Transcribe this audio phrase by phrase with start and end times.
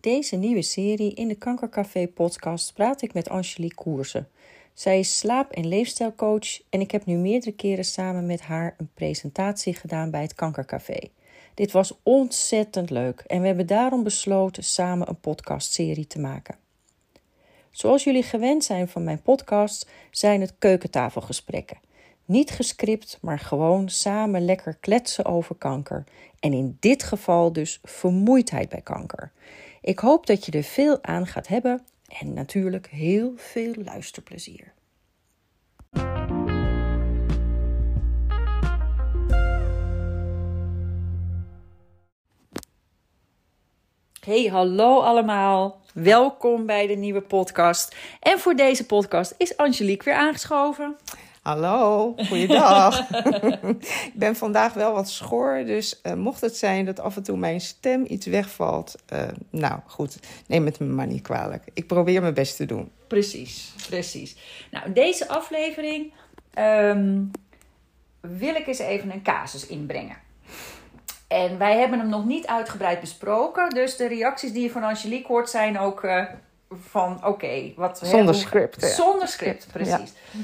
[0.00, 4.28] deze nieuwe serie in de Kankercafé podcast praat ik met Angelique Koersen.
[4.72, 8.90] Zij is slaap- en leefstijlcoach en ik heb nu meerdere keren samen met haar een
[8.94, 10.98] presentatie gedaan bij het Kankercafé.
[11.54, 16.56] Dit was ontzettend leuk en we hebben daarom besloten samen een podcastserie te maken.
[17.70, 21.78] Zoals jullie gewend zijn van mijn podcast, zijn het keukentafelgesprekken.
[22.24, 26.04] Niet gescript, maar gewoon samen lekker kletsen over kanker.
[26.40, 29.32] En in dit geval dus vermoeidheid bij kanker.
[29.80, 31.86] Ik hoop dat je er veel aan gaat hebben
[32.20, 34.72] en natuurlijk heel veel luisterplezier.
[44.20, 45.80] Hey, hallo allemaal.
[45.94, 47.96] Welkom bij de nieuwe podcast.
[48.20, 50.96] En voor deze podcast is Angelique weer aangeschoven.
[51.48, 53.10] Hallo, goeiedag.
[54.12, 57.36] ik ben vandaag wel wat schor, dus uh, mocht het zijn dat af en toe
[57.36, 61.64] mijn stem iets wegvalt, uh, nou goed, neem het me maar niet kwalijk.
[61.74, 62.90] Ik probeer mijn best te doen.
[63.06, 64.36] Precies, precies.
[64.70, 66.12] Nou, deze aflevering
[66.58, 67.30] um,
[68.20, 70.16] wil ik eens even een casus inbrengen.
[71.28, 75.26] En wij hebben hem nog niet uitgebreid besproken, dus de reacties die je van Angelique
[75.26, 76.24] hoort zijn ook uh,
[76.70, 78.80] van oké, okay, wat zonder hè, script.
[78.80, 78.88] Ja.
[78.88, 80.12] Zonder script, precies.
[80.30, 80.40] Ja.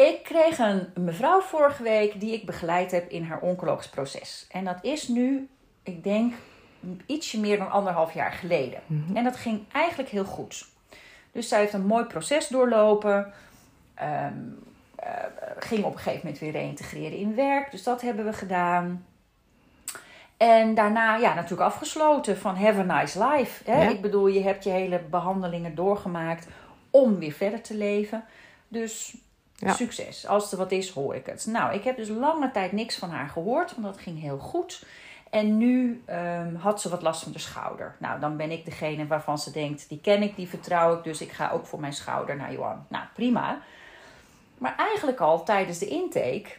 [0.00, 4.46] Ik kreeg een mevrouw vorige week die ik begeleid heb in haar oncologisch proces.
[4.50, 5.48] En dat is nu,
[5.82, 6.34] ik denk,
[7.06, 8.80] ietsje meer dan anderhalf jaar geleden.
[8.86, 9.16] Mm-hmm.
[9.16, 10.68] En dat ging eigenlijk heel goed.
[11.32, 13.32] Dus zij heeft een mooi proces doorlopen.
[14.02, 14.58] Um,
[15.04, 15.06] uh,
[15.58, 17.70] ging op een gegeven moment weer reïntegreren in werk.
[17.70, 19.06] Dus dat hebben we gedaan.
[20.36, 23.70] En daarna, ja, natuurlijk afgesloten van have a nice life.
[23.70, 23.82] Hè?
[23.82, 23.90] Ja.
[23.90, 26.46] Ik bedoel, je hebt je hele behandelingen doorgemaakt
[26.90, 28.24] om weer verder te leven.
[28.68, 29.16] Dus
[29.66, 30.26] Succes.
[30.26, 31.46] Als er wat is, hoor ik het.
[31.46, 34.84] Nou, ik heb dus lange tijd niks van haar gehoord, want dat ging heel goed.
[35.30, 37.96] En nu um, had ze wat last van de schouder.
[37.98, 41.20] Nou, dan ben ik degene waarvan ze denkt, die ken ik, die vertrouw ik, dus
[41.20, 42.86] ik ga ook voor mijn schouder naar Johan.
[42.88, 43.62] Nou, prima.
[44.58, 46.50] Maar eigenlijk al tijdens de intake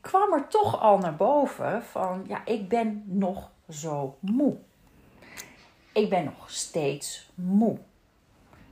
[0.00, 4.56] kwam er toch al naar boven van, ja, ik ben nog zo moe.
[5.92, 7.78] Ik ben nog steeds moe.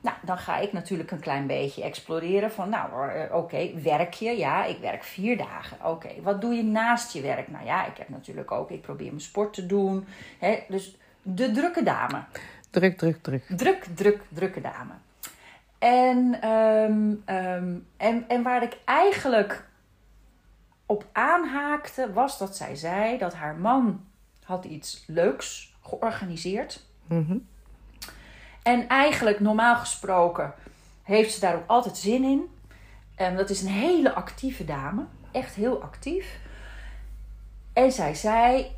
[0.00, 2.90] Nou, dan ga ik natuurlijk een klein beetje exploreren van, nou,
[3.24, 4.30] oké, okay, werk je?
[4.30, 5.76] Ja, ik werk vier dagen.
[5.76, 7.48] Oké, okay, wat doe je naast je werk?
[7.48, 10.06] Nou ja, ik heb natuurlijk ook, ik probeer mijn sport te doen.
[10.38, 10.58] Hè?
[10.68, 12.22] Dus de drukke dame.
[12.70, 13.44] Druk, druk, druk.
[13.48, 14.92] Druk, druk, drukke dame.
[15.78, 19.66] En, um, um, en, en waar ik eigenlijk
[20.86, 24.04] op aanhaakte, was dat zij zei dat haar man
[24.42, 26.86] had iets leuks georganiseerd.
[27.08, 27.46] Mm
[28.62, 30.54] en eigenlijk, normaal gesproken,
[31.02, 32.50] heeft ze daar ook altijd zin in.
[33.14, 35.04] En dat is een hele actieve dame.
[35.32, 36.38] Echt heel actief.
[37.72, 38.70] En zij zei: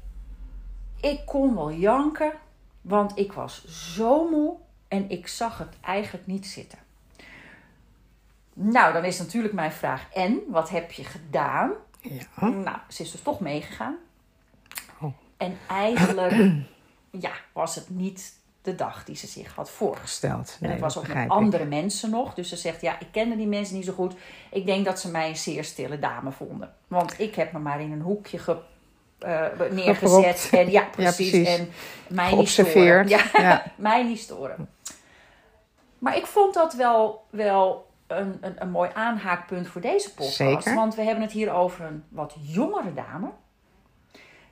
[1.00, 2.32] Ik kon wel janken,
[2.80, 4.56] want ik was zo moe
[4.88, 6.78] en ik zag het eigenlijk niet zitten.
[8.52, 11.72] Nou, dan is natuurlijk mijn vraag: En wat heb je gedaan?
[12.00, 12.48] Ja.
[12.48, 13.96] Nou, ze is dus toch meegegaan.
[15.00, 15.12] Oh.
[15.36, 16.52] En eigenlijk
[17.26, 18.39] ja, was het niet
[18.70, 20.56] de dag die ze zich had voorgesteld.
[20.60, 22.34] Nee, en het was ook met andere mensen nog.
[22.34, 24.14] Dus ze zegt, ja, ik kende die mensen niet zo goed.
[24.50, 26.74] Ik denk dat ze mij een zeer stille dame vonden.
[26.88, 28.56] Want ik heb me maar in een hoekje ge,
[29.26, 30.48] uh, neergezet.
[30.52, 31.30] En ja, precies.
[31.30, 31.58] Ja, precies.
[31.58, 31.68] En
[32.08, 33.08] mij niet storen.
[33.08, 33.64] Ja, ja.
[33.76, 34.68] mij niet storen.
[35.98, 40.36] Maar ik vond dat wel, wel een, een, een mooi aanhaakpunt voor deze podcast.
[40.36, 40.74] Zeker.
[40.74, 43.30] Want we hebben het hier over een wat jongere dame.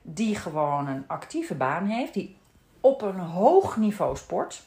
[0.01, 2.13] Die gewoon een actieve baan heeft.
[2.13, 2.38] Die
[2.81, 4.61] op een hoog niveau sport.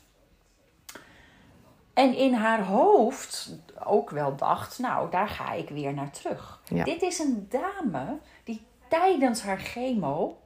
[1.94, 6.62] En in haar hoofd ook wel dacht, nou, daar ga ik weer naar terug.
[6.64, 6.84] Ja.
[6.84, 10.38] Dit is een dame die tijdens haar chemo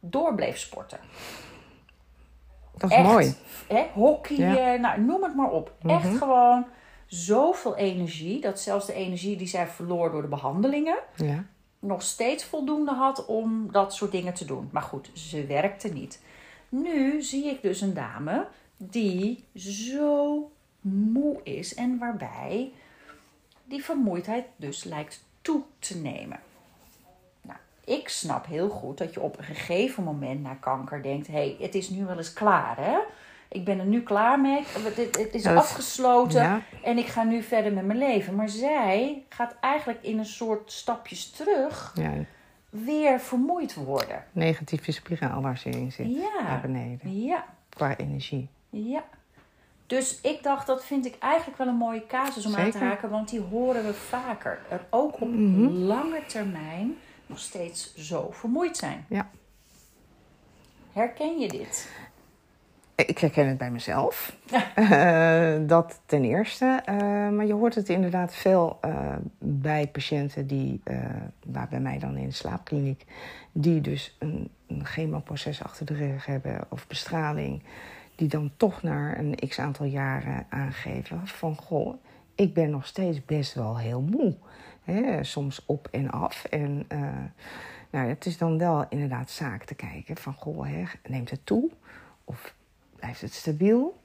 [0.00, 0.98] door bleef sporten.
[2.76, 3.34] Dat is Echt, mooi.
[3.68, 4.74] Hè, hockey, Ja.
[4.76, 5.72] nou, noem het maar op.
[5.82, 5.94] Mhm.
[5.94, 6.66] Echt gewoon
[7.06, 11.44] zoveel energie, dat zelfs de energie die zij verloor door de behandelingen, Ja.
[11.78, 14.68] nog steeds voldoende had om dat soort dingen te doen.
[14.72, 16.22] Maar goed, ze werkte niet.
[16.82, 18.46] Nu zie ik dus een dame
[18.76, 20.50] die zo
[20.80, 22.72] moe is en waarbij
[23.64, 26.40] die vermoeidheid dus lijkt toe te nemen.
[27.40, 31.32] Nou, ik snap heel goed dat je op een gegeven moment na kanker denkt: hé,
[31.32, 32.98] hey, het is nu wel eens klaar, hè?
[33.48, 34.62] Ik ben er nu klaar mee.
[35.12, 36.60] Het, is afgesloten Ja.
[36.82, 38.34] en ik ga nu verder met mijn leven.
[38.34, 42.12] Maar zij gaat eigenlijk in een soort stapjes terug ja,
[42.70, 44.24] weer vermoeid worden.
[44.32, 46.06] negatieve spiraal waar ze in zit.
[46.14, 46.42] Ja.
[46.42, 47.22] Naar beneden.
[47.24, 48.48] Ja, Qua energie.
[48.70, 49.04] ja.
[49.86, 53.10] Dus ik dacht, dat vind ik eigenlijk wel een mooie casus om aan te haken,
[53.10, 54.58] want die horen we vaker.
[54.70, 55.68] Er ook op Mhm.
[55.68, 56.94] lange termijn
[57.26, 59.04] nog steeds zo vermoeid zijn.
[59.08, 59.28] Ja.
[60.92, 61.90] Herken je dit?
[62.96, 64.36] Ik herken het bij mezelf.
[64.76, 66.82] Uh, dat ten eerste.
[66.88, 66.96] Uh,
[67.28, 70.80] maar je hoort het inderdaad veel uh, bij patiënten die,
[71.44, 73.04] nou, bij mij dan in de slaapkliniek,
[73.52, 77.62] die dus een, een chemoproces achter de rug hebben of bestraling,
[78.14, 81.94] die dan toch naar een x aantal jaren aangeven van goh,
[82.34, 84.34] ik ben nog steeds best wel heel moe.
[84.84, 85.24] Hè?
[85.24, 86.44] Soms op en af.
[86.44, 86.86] En
[87.90, 91.70] nou, het is dan wel inderdaad zaak te kijken van goh, hè, neemt het toe?
[92.24, 92.54] Of
[92.96, 94.00] blijft het stabiel?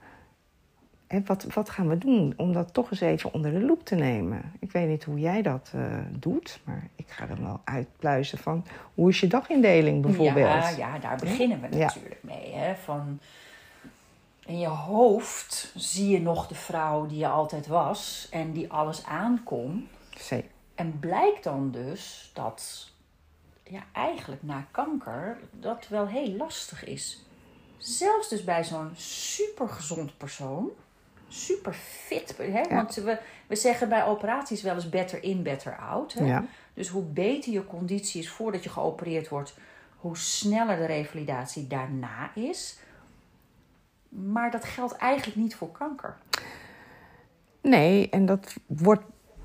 [1.08, 3.96] En wat, wat gaan we doen om dat toch eens even onder de loep te
[3.96, 4.52] nemen?
[4.60, 8.66] Ik weet niet hoe jij dat uh, doet, maar ik ga er wel uitpluizen van
[8.94, 10.48] hoe is je dagindeling bijvoorbeeld?
[10.48, 12.54] Ja, ja daar beginnen we natuurlijk mee.
[12.54, 12.76] Hè?
[12.76, 13.20] Van,
[14.46, 19.04] in je hoofd zie je nog de vrouw die je altijd was en die alles.
[20.18, 20.50] Zeker.
[20.76, 22.92] En blijkt dan dus dat
[23.64, 27.26] ja, eigenlijk na kanker dat wel heel lastig is.
[27.82, 30.70] Zelfs dus bij zo'n supergezond persoon.
[31.28, 32.38] Super fit.
[32.38, 32.76] Hè?
[32.76, 33.18] Want we,
[33.48, 36.14] we zeggen bij operaties wel eens better in, better out.
[36.14, 36.26] Hè?
[36.26, 36.46] Ja.
[36.74, 39.54] Dus hoe beter je conditie is voordat je geopereerd wordt,
[39.98, 42.80] hoe sneller de revalidatie daarna is.
[44.10, 46.18] Maar dat geldt eigenlijk niet voor kanker.
[47.62, 49.04] Nee, en dat wordt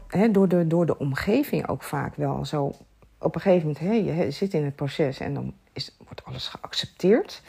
[0.08, 2.72] hè, door, de, door de omgeving ook vaak wel zo.
[3.18, 6.48] Op een gegeven moment, hè, je zit in het proces en dan is, wordt alles
[6.48, 7.42] geaccepteerd.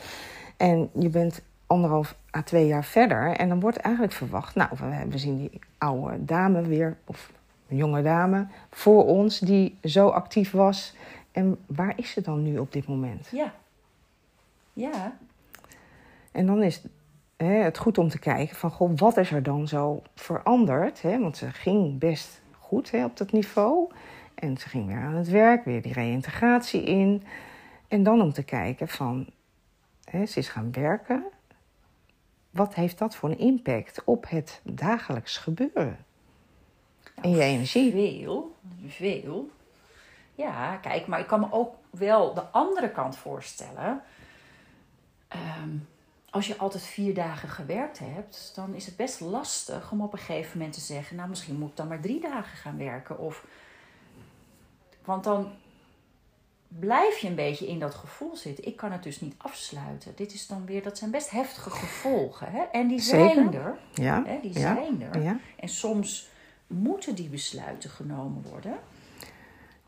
[0.57, 3.35] En je bent anderhalf à twee jaar verder.
[3.35, 4.69] En dan wordt eigenlijk verwacht, nou,
[5.09, 7.31] we zien die oude dame weer, of
[7.67, 10.95] een jonge dame, voor ons die zo actief was.
[11.31, 13.27] En waar is ze dan nu op dit moment?
[13.31, 13.53] Ja.
[14.73, 15.17] Ja.
[16.31, 16.81] En dan is
[17.37, 21.01] hè, het goed om te kijken van, goh, wat is er dan zo veranderd?
[21.01, 21.19] Hè?
[21.19, 23.89] Want ze ging best goed hè, op dat niveau.
[24.35, 27.23] En ze ging weer aan het werk, weer die reïntegratie in.
[27.87, 29.27] En dan om te kijken van,
[30.09, 31.23] hè, ze is gaan werken.
[32.49, 36.05] Wat heeft dat voor een impact op het dagelijks gebeuren?
[37.21, 37.91] en je energie?
[37.91, 38.55] Veel,
[38.87, 39.49] veel.
[40.35, 44.01] Ja, kijk, maar ik kan me ook wel de andere kant voorstellen.
[45.27, 45.69] Ehm,
[46.29, 50.19] als je altijd vier dagen gewerkt hebt, dan is het best lastig om op een
[50.19, 53.19] gegeven moment te zeggen: Nou, misschien moet ik dan maar drie dagen gaan werken.
[53.19, 53.45] Of,
[55.05, 55.51] want dan
[56.67, 58.65] blijf je een beetje in dat gevoel zitten.
[58.65, 60.11] Ik kan het dus niet afsluiten.
[60.15, 62.51] Dit is dan weer, dat zijn best heftige gevolgen.
[62.51, 62.61] Hè?
[62.61, 63.77] En die zijn er.
[63.93, 64.23] Ja.
[64.25, 64.39] Hè?
[64.41, 64.59] Die ja.
[64.59, 65.21] zijn er.
[65.21, 65.39] Ja.
[65.55, 66.29] En soms
[66.67, 68.77] moeten die besluiten genomen worden.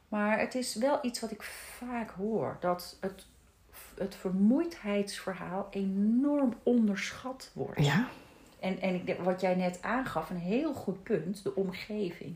[0.08, 1.44] Maar het is wel iets wat ik
[1.78, 2.58] vaak hoor.
[2.60, 3.26] Dat het,
[3.98, 7.86] het vermoeidheidsverhaal enorm onderschat wordt.
[7.86, 8.08] Ja.
[8.60, 12.36] En, en ik denk, wat jij net aangaf, een heel goed punt, de omgeving.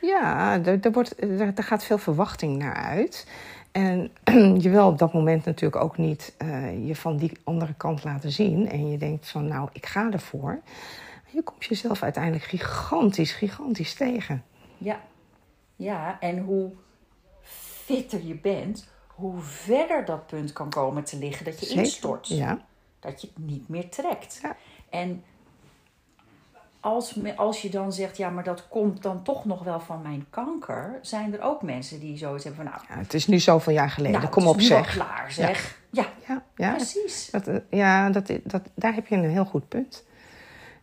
[0.00, 3.26] Ja, er, er, wordt, er, er gaat veel verwachting naar uit.
[3.74, 4.10] En
[4.64, 8.30] je wil op dat moment natuurlijk ook niet uh, je van die andere kant laten
[8.30, 8.68] zien.
[8.68, 10.60] En je denkt van, nou, ik ga ervoor.
[11.30, 14.44] Je komt jezelf uiteindelijk gigantisch, gigantisch tegen.
[14.78, 15.00] Ja,
[15.76, 16.70] ja en hoe
[17.84, 22.28] fitter je bent, hoe verder dat punt kan komen te liggen dat je Zeker, instort.
[22.28, 22.64] Ja.
[23.00, 24.38] Dat je het niet meer trekt.
[24.42, 24.56] Ja.
[24.90, 25.24] En
[26.84, 30.26] als, als je dan zegt, ja, maar dat komt dan toch nog wel van mijn
[30.30, 33.72] kanker, zijn er ook mensen die zoiets hebben van, nou, Ja, het is nu zoveel
[33.72, 34.18] jaar geleden.
[34.20, 34.92] nou, Kom het op, is nu wel zeg.
[34.94, 35.78] klaar, zeg.
[35.90, 37.30] Ja, Ja, ja, precies.
[37.30, 40.04] dat, eh, ja dat, dat, daar heb je een heel goed punt.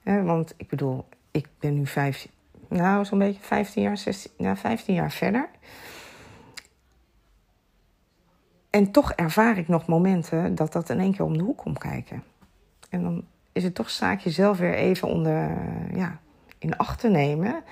[0.04, 2.28] Eh, want ik bedoel, ik ben nu vijf,
[2.70, 5.50] nou zo'n beetje 15 jaar, 16, nou, 15 jaar verder.
[8.70, 11.78] En toch ervaar ik nog momenten dat dat in één keer om de hoek komt
[11.80, 12.24] kijken.
[12.90, 16.20] En dan is het toch zaak jezelf weer even onder, eh, ja,
[16.58, 17.64] in acht te nemen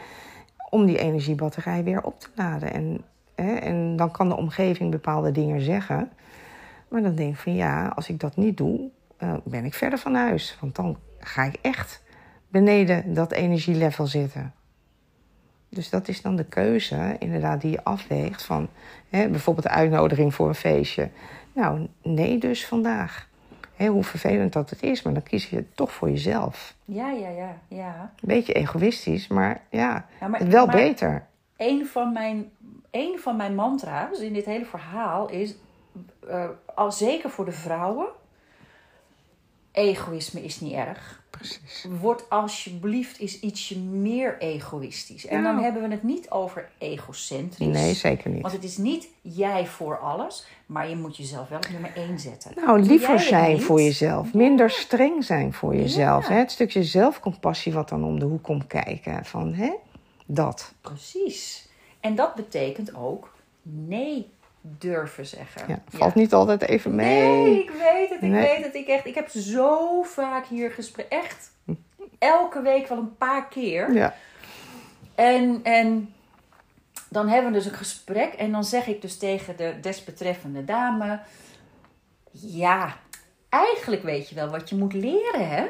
[0.69, 2.73] om die energiebatterij weer op te laden.
[2.73, 3.03] En,
[3.35, 6.11] hè, en dan kan de omgeving bepaalde dingen zeggen.
[6.87, 9.99] Maar dan denk ik van ja, als ik dat niet doe, uh, ben ik verder
[9.99, 10.57] van huis.
[10.59, 12.03] Want dan ga ik echt
[12.47, 14.53] beneden dat energielevel zitten.
[15.69, 18.69] Dus dat is dan de keuze, inderdaad, die je afweegt van
[19.09, 21.09] hè, bijvoorbeeld de uitnodiging voor een feestje.
[21.53, 23.28] Nou, nee, dus vandaag.
[23.87, 26.75] Hoe vervelend dat het is, maar dan kies je toch voor jezelf.
[26.85, 27.99] Ja, ja, ja, ja.
[28.01, 31.25] Een beetje egoïstisch, maar ja, Ja, maar- wel maar- beter.
[31.57, 32.51] een van mijn,
[32.91, 35.55] een van mijn mantra's in dit hele verhaal is,
[36.29, 36.45] eh,
[36.75, 38.07] al zeker voor de vrouwen,
[39.79, 41.21] egoïsme is niet erg.
[41.29, 41.85] Precies.
[41.99, 45.25] Word alsjeblieft eens ietsje meer egoïstisch.
[45.25, 47.67] En dan hebben we het niet over egocentrisch.
[47.67, 48.41] Nee, zeker niet.
[48.41, 52.19] Want het is niet jij voor alles, maar je moet jezelf wel op nummer één
[52.19, 52.51] zetten.
[52.55, 54.33] Nou, liever zijn voor jezelf.
[54.33, 56.27] Minder streng zijn voor jezelf.
[56.27, 56.33] Ja.
[56.33, 56.39] Hè?
[56.39, 59.25] Het stukje zelfcompassie wat dan om de hoek komt kijken.
[59.25, 59.71] Van, hè?
[60.25, 60.73] Dat.
[60.81, 61.67] Precies.
[61.99, 64.29] En dat betekent ook nee
[64.77, 65.61] durven zeggen.
[65.67, 67.27] Ja, valt niet altijd even mee.
[67.27, 68.21] Nee, ik weet het.
[68.21, 68.41] Ik Nee.
[68.55, 68.75] weet het.
[68.75, 71.05] Ik, echt, ik heb zo vaak hier gesprek.
[71.09, 71.51] Echt
[72.19, 73.93] elke week wel een paar keer.
[73.93, 74.15] Ja,
[75.15, 76.13] En, en
[77.09, 78.33] dan hebben we dus een gesprek.
[78.33, 81.19] En dan zeg ik dus tegen de desbetreffende dame...
[82.31, 82.97] Ja,
[83.49, 85.61] eigenlijk weet je wel wat je moet leren, hè?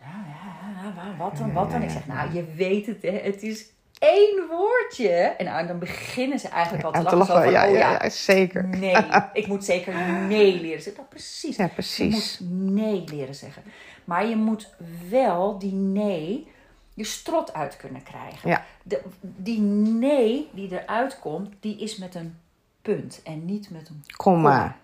[0.00, 1.82] Ja, ja, ja, wa- wat dan, wat dan?
[1.82, 3.10] Ik zeg, nou, je weet het, hè?
[3.22, 3.66] Het is
[3.98, 5.08] één woordje.
[5.10, 7.42] En nou, dan beginnen ze eigenlijk al te lachen.
[7.42, 8.64] van, Ja, oh ja, zeker.
[8.64, 8.96] Nee,
[9.32, 9.94] ik moet zeker
[10.28, 11.02] nee leren zeggen.
[11.02, 11.56] Dat precies.
[11.56, 12.38] Ja, Je precies.
[12.38, 13.62] moet nee leren zeggen.
[14.04, 14.74] Maar je moet
[15.08, 16.52] wel die nee
[16.94, 18.48] je strot uit kunnen krijgen.
[18.48, 18.64] Ja.
[18.82, 22.38] De, die nee die eruit komt, die is met een
[22.82, 24.76] punt en niet met een Komma.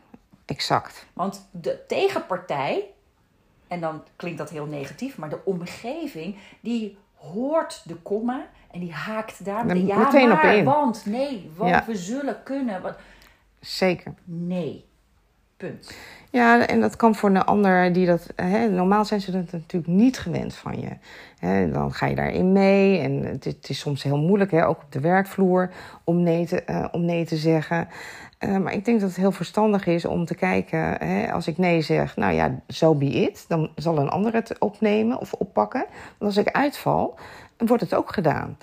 [0.44, 1.06] Exact.
[1.12, 2.84] Want de tegenpartij,
[3.68, 8.92] en dan klinkt dat heel negatief, maar de omgeving, die hoort de komma en die
[8.92, 10.64] haakt daar meteen, ja, meteen maar, op in.
[10.64, 11.84] want, nee, want Ja.
[11.86, 12.82] we zullen kunnen.
[12.82, 12.96] Want,
[13.60, 14.14] Zeker.
[14.24, 14.88] nee,
[15.60, 15.94] punt.
[16.30, 18.26] Ja, en dat kan voor een ander die dat.
[18.36, 20.88] Hè, normaal zijn ze dat natuurlijk niet gewend van je.
[21.38, 22.98] Hè, dan ga je daarin mee.
[22.98, 25.70] En het, is- soms heel moeilijk, hè, ook op de werkvloer,
[26.04, 27.88] om nee te, eh, om nee te zeggen.
[28.38, 30.78] Eh, maar ik denk dat het heel verstandig is om te kijken.
[30.78, 33.44] Hè, als ik nee zeg, nou ja, zo be it.
[33.48, 35.84] Dan zal een ander het opnemen of oppakken.
[36.18, 37.18] Want als ik uitval,
[37.56, 38.56] wordt het ook gedaan.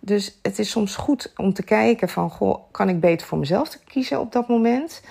[0.00, 3.78] Dus het is soms goed om te kijken van, goh, kan ik beter voor mezelf
[3.84, 5.02] kiezen op dat moment?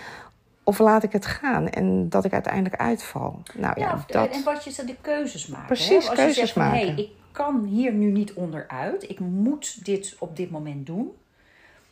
[0.64, 3.42] Of laat ik het gaan en dat ik uiteindelijk uitval?
[3.54, 4.30] Nou ja, Ja, dat...
[4.30, 5.66] en wat je de keuzes maken.
[5.66, 5.96] Precies, hè?
[5.96, 6.80] Als je keuzes zegt van, maken.
[6.80, 9.10] Hey, ik kan hier nu niet onderuit.
[9.10, 11.12] Ik moet dit op dit moment doen.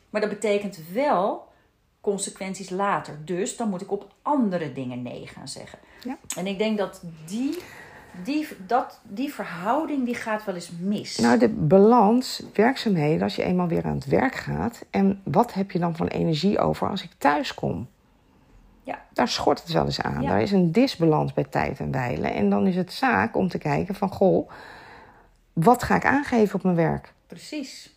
[0.10, 1.50] Maar dat betekent wel
[2.01, 3.18] consequenties later.
[3.25, 5.80] Dus dan moet ik op andere dingen nee gaan zeggen.
[6.04, 6.18] Ja.
[6.38, 7.58] En ik denk dat die,
[8.24, 11.18] die, dat, die verhouding die gaat wel eens mis.
[11.18, 14.86] Nou, de balans, werkzaamheden, als je eenmaal weer aan het werk gaat.
[14.90, 17.88] En wat heb je dan van energie over als ik thuis kom?
[18.84, 19.06] Ja.
[19.14, 20.22] Daar schort het wel eens aan.
[20.22, 20.30] Ja.
[20.30, 22.34] Daar is een disbalans bij tijd en wijlen.
[22.34, 24.50] En dan is het zaak om te kijken van, goh,
[25.54, 27.14] wat ga ik aangeven op mijn werk?
[27.28, 27.96] Precies.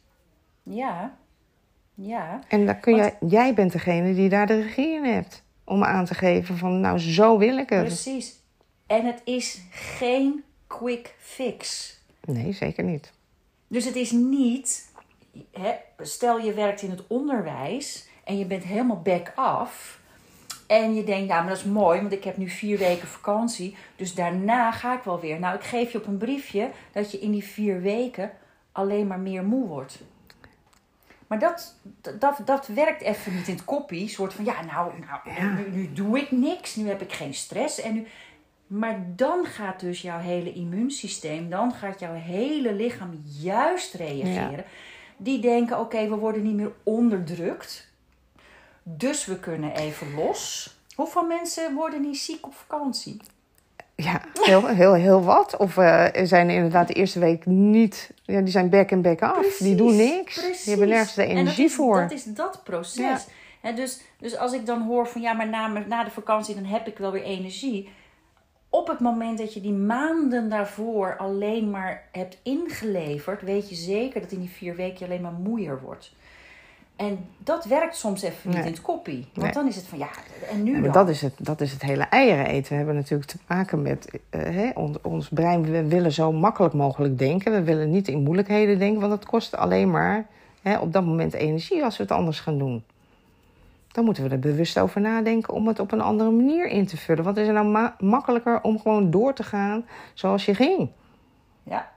[0.62, 1.14] Ja.
[1.94, 2.40] Ja.
[2.48, 5.42] En dan kun Want- jij, jij bent degene die daar de regie in hebt.
[5.64, 7.84] Om aan te geven van, nou, zo wil ik het.
[7.84, 8.34] Precies.
[8.86, 11.92] En het is geen quick fix.
[12.24, 13.12] Nee, zeker niet.
[13.68, 14.92] Dus het is niet,
[15.52, 20.00] hè, stel je werkt in het onderwijs en je bent helemaal back af.
[20.66, 23.76] En je denkt, ja, maar dat is mooi, want ik heb nu vier weken vakantie.
[23.96, 25.38] Dus daarna ga ik wel weer.
[25.38, 28.30] Nou, ik geef je op een briefje dat je in die vier weken
[28.72, 30.02] alleen maar meer moe wordt.
[31.26, 31.74] Maar dat,
[32.18, 34.02] dat, dat werkt even niet in het koppie.
[34.02, 34.92] Een soort van, ja, nou,
[35.38, 36.76] nou nu doe ik niks.
[36.76, 37.80] Nu heb ik geen stress.
[37.80, 38.06] En nu...
[38.66, 44.64] Maar dan gaat dus jouw hele immuunsysteem, dan gaat jouw hele lichaam juist reageren.
[45.16, 47.92] Die denken, oké, we worden niet meer onderdrukt.
[48.86, 50.74] Dus we kunnen even los.
[50.94, 53.20] Hoeveel mensen worden niet ziek op vakantie?
[53.96, 55.56] Ja, heel, heel, heel wat.
[55.56, 58.10] Of eh, zijn inderdaad de eerste week niet...
[58.22, 59.56] Ja, die zijn back en back af.
[59.56, 60.34] die doen niks.
[60.34, 62.00] Die hebben nergens de En dat energie is, voor.
[62.00, 63.26] Dat is dat proces.
[63.60, 66.64] Hè, dus, dus als ik dan hoor van ja, maar na, na de vakantie dan
[66.64, 67.88] heb ik wel weer energie.
[68.68, 74.20] Op het moment dat je die maanden daarvoor alleen maar hebt ingeleverd, weet je zeker
[74.20, 76.12] dat in die vier weken je alleen maar moeier wordt.
[76.96, 78.66] En dat werkt soms even niet Nee.
[78.66, 79.26] in het koppie.
[79.32, 79.52] Want Nee.
[79.52, 80.08] dan is het van ja,
[80.50, 80.92] en nu Ja, maar dan?
[80.92, 82.70] dat, is het, dat is het hele eieren eten.
[82.70, 85.62] We hebben natuurlijk te maken met eh, hè, on- ons brein.
[85.70, 87.52] We willen zo makkelijk mogelijk denken.
[87.52, 90.26] We willen niet in moeilijkheden denken, want dat kost alleen maar
[90.62, 92.84] hè, op dat moment energie als we het anders gaan doen.
[93.92, 96.96] Dan moeten we er bewust over nadenken om het op een andere manier in te
[96.96, 97.24] vullen.
[97.24, 99.84] Wat is er nou ma- makkelijker om gewoon door te gaan
[100.14, 100.88] zoals je ging?
[101.62, 101.92] Ja,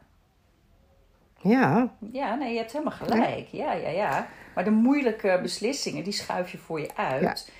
[1.47, 3.47] Ja, ja, nee, je hebt helemaal gelijk.
[3.51, 4.27] Ja, ja, ja.
[4.55, 7.21] Maar de moeilijke beslissingen, die schuif je voor je uit.
[7.21, 7.53] Ja.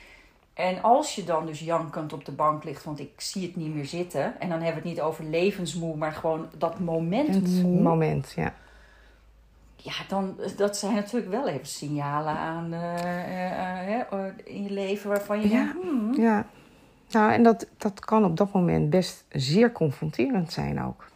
[0.54, 3.76] En als je dan dus jankend op de bank ligt, want ik zie het niet
[3.76, 4.24] meer zitten.
[4.40, 7.82] En dan hebben we het niet over levensmoe, maar gewoon dat moment het moe.
[7.82, 8.54] moment, ja.
[9.76, 14.72] Ja, dan, dat zijn natuurlijk wel even signalen aan eh, eh, eh, eh, in je
[14.72, 15.56] leven waarvan je Ja.
[15.56, 16.46] denkt, hmm, Ja,
[17.10, 21.08] nou, en dat, dat kan op dat moment best zeer confronterend zijn ook.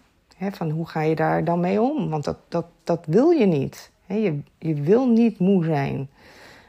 [0.50, 2.10] Van hoe ga je daar dan mee om?
[2.10, 3.92] Want dat, dat, dat wil je niet.
[4.06, 6.10] Je, je wil niet moe zijn.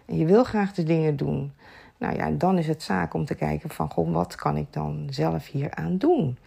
[0.07, 1.52] En je wil graag de dingen doen.
[1.97, 3.91] Nou ja, dan is het zaak om te kijken van...
[3.91, 6.38] Goh, wat kan ik dan zelf hier aan doen?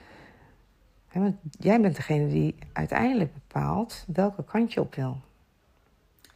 [1.13, 5.17] Want jij bent degene die uiteindelijk bepaalt welke kant je op wil.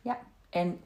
[0.02, 0.18] Ja,
[0.50, 0.80] en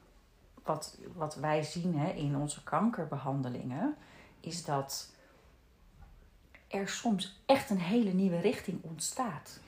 [0.64, 3.94] wat, wat wij zien hè, in onze kankerbehandelingen,
[4.40, 5.13] is dat
[6.74, 9.60] er soms echt een hele nieuwe richting ontstaat.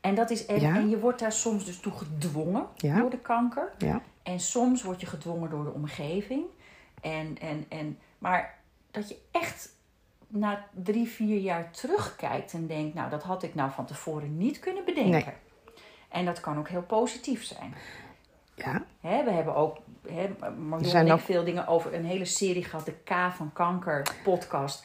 [0.00, 0.74] En, dat is, en, Ja.
[0.76, 2.98] en je wordt daar soms dus toe gedwongen Ja.
[2.98, 3.72] door de kanker.
[3.78, 6.44] Ja, En soms word je gedwongen door de omgeving.
[7.00, 8.58] En, en, en, maar
[8.90, 9.72] dat je echt
[10.28, 14.58] na drie, vier jaar terugkijkt en denkt, nou, dat had ik nou van tevoren niet
[14.58, 15.10] kunnen bedenken.
[15.10, 15.34] Nee.
[16.08, 17.74] En dat kan ook heel positief zijn.
[18.54, 19.76] Ja, Hè, we hebben ook,
[20.08, 23.52] hè, Marion en ik ook- veel dingen over een hele serie gehad, de K van
[23.52, 24.84] Kanker podcast.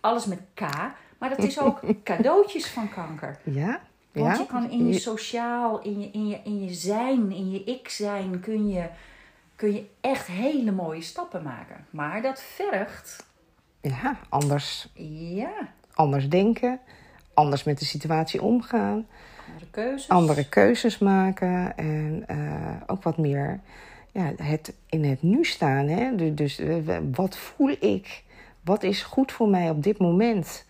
[0.00, 0.60] Alles met K,
[1.18, 3.38] maar dat is ook cadeautjes van kanker.
[3.42, 3.80] ja,
[4.12, 4.42] Want ja.
[4.42, 7.88] je kan in je sociaal, in je, in je, in je zijn, in je ik
[7.88, 8.86] zijn, kun je,
[9.56, 11.86] kun je echt hele mooie stappen maken.
[11.90, 13.26] Maar dat vergt,
[13.80, 14.88] ja, anders,
[15.34, 15.50] ja,
[15.94, 16.80] anders denken,
[17.34, 19.06] anders met de situatie omgaan,
[19.48, 20.08] andere keuzes.
[20.08, 22.36] andere keuzes maken en eh,
[22.86, 23.60] ook wat meer
[24.12, 25.86] ja, het in het nu staan.
[25.88, 26.14] Hè?
[26.16, 26.76] Du- Dus eh,
[27.12, 28.22] wat voel ik?
[28.70, 30.64] Wat is goed voor mij op dit moment?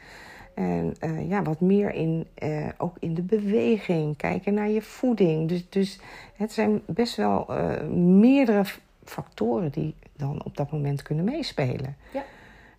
[0.55, 5.49] En eh, ja, wat meer in, eh, ook in de beweging, kijken naar je voeding.
[5.49, 5.99] Dus, dus
[6.37, 8.65] het zijn best wel eh, meerdere
[9.05, 11.97] factoren die dan op dat moment kunnen meespelen.
[12.13, 12.25] Ja.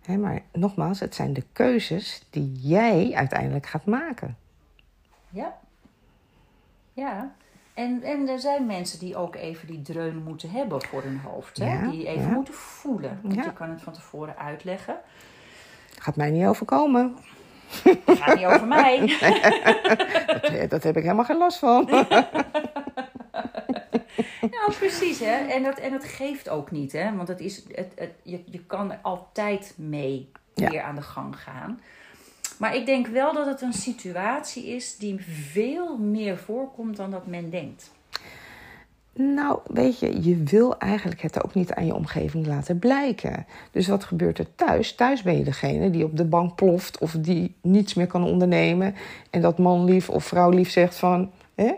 [0.02, 4.36] Hè, maar nogmaals, het zijn de keuzes die jij uiteindelijk gaat maken.
[5.28, 5.58] Ja.
[6.92, 7.34] Ja.
[7.74, 11.56] En, en er zijn mensen die ook even die dreun moeten hebben voor hun hoofd.
[11.58, 11.72] Hè?
[11.72, 12.28] Ja, die even ja.
[12.34, 13.18] moeten voelen.
[13.22, 13.42] Want Ja.
[13.44, 14.96] je kan het van tevoren uitleggen.
[15.98, 17.16] Gaat mij niet overkomen.
[17.82, 18.98] Het gaat niet over mij.
[20.26, 21.88] Dat, eh, dat heb ik helemaal geen last van.
[24.50, 25.18] Nou, precies.
[25.20, 25.34] Hè?
[25.36, 26.92] En, dat, en dat geeft ook niet.
[26.92, 27.16] Hè?
[27.16, 30.68] Want het is, het, het, je, je kan er altijd mee Ja.
[30.70, 31.80] weer aan de gang gaan.
[32.62, 35.16] Maar ik denk wel dat het een situatie is die
[35.52, 37.90] veel meer voorkomt dan dat men denkt.
[39.12, 43.46] Nou, weet je, je wil eigenlijk het ook niet aan je omgeving laten blijken.
[43.70, 44.94] Dus wat gebeurt er thuis?
[44.94, 48.94] Thuis ben je degene die op de bank ploft of die niets meer kan ondernemen.
[49.30, 51.72] En dat manlief of vrouwlief zegt van, hè,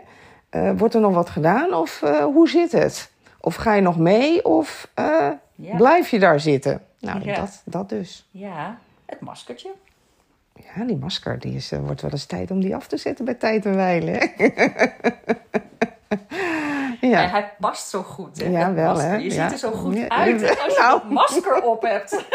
[0.49, 3.11] eh, wordt er nog wat gedaan of eh, hoe zit het?
[3.39, 5.75] Of ga je nog mee of eh, Ja.
[5.77, 6.81] blijf je daar zitten?
[6.99, 7.35] Nou, Ja.
[7.35, 8.27] dat, dat dus.
[8.31, 9.69] Ja, het maskertje.
[10.63, 13.25] Ja, die masker, die is, eh, wordt wel eens tijd om die af te zetten
[13.25, 14.11] bij tijd en wijle.
[14.11, 14.17] hè?
[17.01, 17.27] En ja.
[17.27, 18.39] hij past zo goed.
[18.41, 19.15] Hè, Ja, wel, hè?
[19.15, 19.43] Je Ja.
[19.43, 20.07] ziet er zo goed Ja.
[20.09, 20.99] uit als je Nou.
[21.01, 22.25] dat masker op hebt.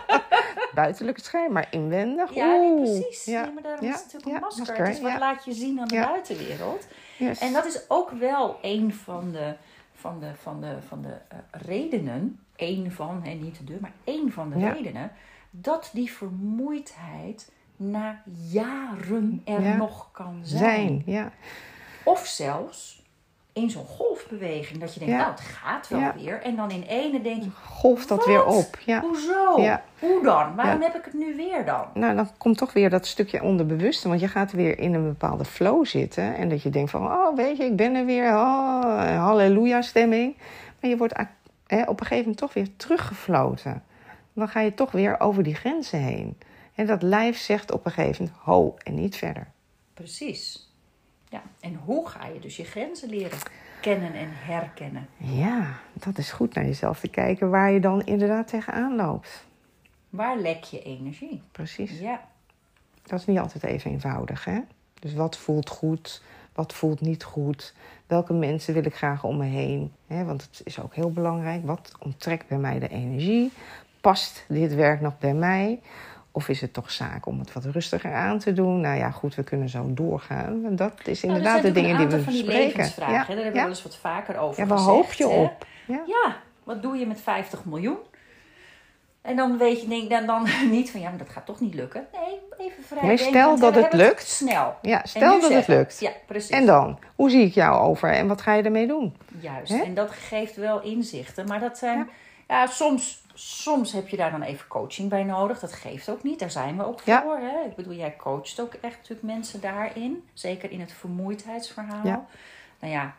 [0.74, 2.34] buitenlijk het schijn, maar inwendig.
[2.34, 3.24] Ja, nee, precies.
[3.24, 3.42] Ja.
[3.42, 4.58] Nee, maar daarom is het natuurlijk een masker.
[4.66, 6.86] masker, Het is wat laat je zien aan de buitenwereld.
[7.18, 7.38] Yes.
[7.38, 9.54] En dat is ook wel een van de,
[9.94, 14.32] van de, van de, van de eh, redenen, één van, hè, niet de, maar één
[14.32, 15.12] van de redenen,
[15.50, 17.50] dat die vermoeidheid
[17.90, 19.76] na jaren er Ja.
[19.76, 20.58] nog kan zijn.
[20.60, 21.02] zijn.
[21.06, 21.30] Ja.
[22.02, 23.00] Of zelfs
[23.52, 25.20] in zo'n golfbeweging, dat je denkt, Ja.
[25.20, 26.14] nou het gaat wel Ja.
[26.16, 26.42] weer.
[26.42, 28.26] En dan in ene denk je, Golf dat Wat?
[28.26, 28.78] weer op.
[28.86, 29.00] Ja.
[29.00, 29.60] hoezo?
[29.60, 29.82] Ja.
[29.98, 30.54] Hoe dan?
[30.54, 31.84] Waarom heb ik het nu weer dan?
[31.94, 34.08] Nou, dan komt toch weer dat stukje onderbewuste.
[34.08, 36.36] Want je gaat weer in een bepaalde flow zitten.
[36.36, 38.28] En dat je denkt van, oh weet je, ik ben er weer.
[38.34, 40.36] Oh, halleluja stemming.
[40.80, 41.14] Maar je wordt
[41.66, 43.82] hè, op een gegeven moment toch weer teruggefloten.
[44.32, 46.38] Dan ga je toch weer over die grenzen heen.
[46.74, 49.46] En dat lijf zegt op een gegeven moment, ho, en niet verder.
[49.94, 50.70] Precies.
[51.28, 53.38] Ja, en hoe ga je dus je grenzen leren
[53.80, 55.08] kennen en herkennen?
[55.16, 59.46] Ja, dat is goed naar jezelf te kijken waar je dan inderdaad tegenaan loopt.
[60.10, 61.42] Waar lek je energie?
[61.52, 61.98] Precies.
[61.98, 62.20] Ja,
[63.02, 64.60] Dat is niet altijd even eenvoudig, hè?
[65.00, 67.74] Dus wat voelt goed, wat voelt niet goed?
[68.06, 69.92] Welke mensen wil ik graag om me heen?
[70.06, 70.24] Hè?
[70.24, 71.66] Want het is ook heel belangrijk.
[71.66, 73.52] Wat onttrekt bij mij de energie?
[74.00, 75.80] Past dit werk nog bij mij?
[76.34, 78.80] Of is het toch zaak om het wat rustiger aan te doen?
[78.80, 80.64] Nou ja, goed, we kunnen zo doorgaan.
[80.64, 82.82] En dat is Nou, er inderdaad de dingen die we bespreken.
[82.84, 83.52] hè, Daar hebben we ja.
[83.52, 84.96] wel eens wat vaker over ja, waar gezegd.
[84.96, 85.40] hoop je hè.
[85.42, 85.66] op?
[85.86, 86.02] Ja.
[86.06, 87.96] Ja, wat doe je met 50 miljoen?
[89.22, 91.74] En dan weet je denk, dan, dan niet van ja, maar dat gaat toch niet
[91.74, 92.06] lukken.
[92.12, 93.06] Nee, even vrij.
[93.06, 94.26] Nee, stel dat het lukt.
[94.26, 94.74] Snel.
[94.82, 96.00] Ja, stel dat het lukt.
[96.00, 96.50] Ja, precies.
[96.50, 96.98] En dan?
[97.14, 99.16] Hoe zie ik jou over en wat ga je ermee doen?
[99.40, 99.72] Juist.
[99.72, 101.46] En dat geeft wel inzichten.
[101.46, 102.08] Maar dat zijn,
[102.48, 105.60] ja, soms, soms heb je daar dan even coaching bij nodig.
[105.60, 106.38] Dat geeft ook niet.
[106.38, 107.22] Daar zijn we ook Ja.
[107.22, 107.36] voor.
[107.38, 107.68] Hè?
[107.68, 110.24] Ik bedoel, jij coacht ook echt natuurlijk mensen daarin.
[110.34, 112.06] Zeker in het vermoeidheidsverhaal.
[112.06, 112.24] Ja.
[112.80, 113.14] Nou ja,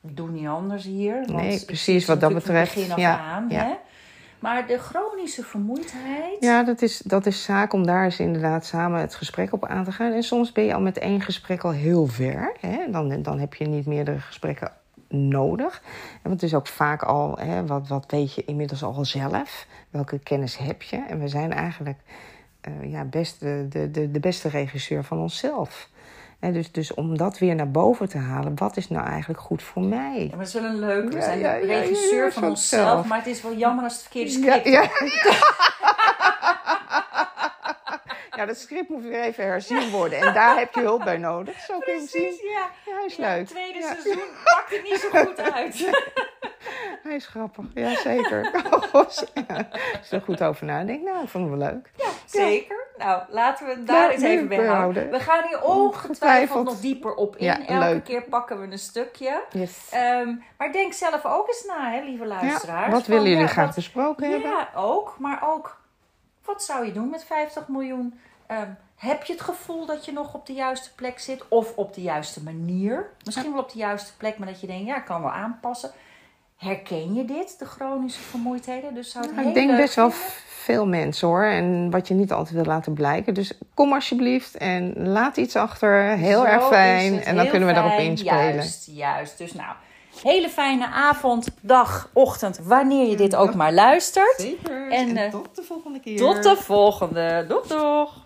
[0.00, 1.14] doe niet anders hier.
[1.14, 2.74] Want Nee, precies, wat dat betreft.
[2.74, 3.46] begin af Ja, aan.
[3.48, 3.64] ja.
[3.64, 3.72] Hè?
[4.38, 6.36] Maar de chronische vermoeidheid.
[6.40, 9.84] Ja, dat is, dat is zaak om daar eens inderdaad samen het gesprek op aan
[9.84, 10.12] te gaan.
[10.12, 12.52] En soms ben je al met één gesprek al heel ver.
[12.60, 12.90] Hè?
[12.90, 14.72] Dan, dan heb je niet meerdere gesprekken
[15.14, 15.82] nodig.
[16.12, 19.66] En want het is ook vaak al, hè, wat, wat weet je inmiddels al zelf?
[19.90, 21.04] Welke kennis heb je?
[21.08, 21.98] En we zijn eigenlijk
[22.60, 25.88] eh, ja, best de, de, de, beste regisseur van onszelf.
[26.38, 29.62] Hè, dus, dus om dat weer naar boven te halen, wat is nou eigenlijk goed
[29.62, 30.22] voor mij?
[30.22, 31.14] Ja, maar dat is wel een leuke.
[31.14, 32.88] We zijn ja, ja, regisseur van onszelf.
[32.88, 33.06] zelf.
[33.06, 34.82] Maar het is wel jammer als het verkeerde script ja,
[38.36, 40.18] ja, dat script moet weer even herzien worden.
[40.20, 41.60] En daar heb je hulp bij nodig.
[41.60, 42.22] Zo kun je zien.
[42.22, 42.66] Precies, ja.
[42.86, 43.38] Ja, is Ja, leuk.
[43.38, 43.86] het tweede Ja.
[44.00, 45.90] seizoen pakt het niet zo goed uit.
[47.04, 47.64] hij is grappig.
[47.74, 48.50] Ja, zeker.
[48.92, 51.90] Als je er goed over nadenkt, nou, ik vond het wel leuk.
[51.96, 52.76] Ja, zeker.
[52.98, 55.10] Nou, laten we het daar Ja, eens even bij houden.
[55.10, 57.44] We gaan hier ongetwijfeld nog dieper op in.
[57.44, 58.04] Ja, Elke leuk.
[58.04, 59.42] keer pakken we een stukje.
[59.50, 59.88] Yes.
[59.90, 62.86] Ehm, maar denk zelf ook eens na, hè, lieve luisteraars.
[62.86, 64.50] Ja, wat willen jullie graag besproken hebben?
[64.50, 65.14] Ja, ook.
[65.18, 65.76] Maar ook,
[66.44, 68.18] wat zou je doen met 50 miljoen?
[68.46, 71.48] Ehm, heb je het gevoel dat je nog op de juiste plek zit?
[71.48, 73.10] Of op de juiste manier?
[73.24, 75.90] Misschien wel op de juiste plek, maar dat je denkt, ja, ik kan wel aanpassen.
[76.56, 78.94] Herken je dit, de chronische vermoeidheden?
[78.94, 80.10] Dus zou het Nou, ik denk best wel
[80.64, 81.44] veel mensen hoor.
[81.44, 83.34] En wat je niet altijd wil laten blijken.
[83.34, 86.02] Dus kom alsjeblieft en laat iets achter.
[86.02, 87.22] Heel Zo erg fijn.
[87.24, 88.54] En dan kunnen we daarop inspelen.
[88.54, 89.38] Juist, juist.
[89.38, 89.74] Dus nou,
[90.22, 94.34] hele fijne avond, dag, ochtend, wanneer je dit ook maar luistert.
[94.36, 94.90] Zeker.
[94.90, 96.16] En, eh, tot de volgende keer.
[96.16, 97.44] Tot de volgende.
[97.48, 98.23] Doeg, doeg.